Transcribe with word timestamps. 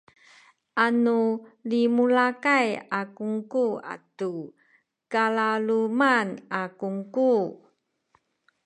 anu 0.85 1.19
limulakay 1.69 2.67
a 2.99 3.01
kungku 3.17 3.65
atu 3.93 4.33
kalaluman 5.11 6.27
a 6.61 6.63
kungku 6.79 7.31